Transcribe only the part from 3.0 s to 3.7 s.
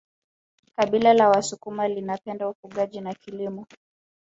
na kilimo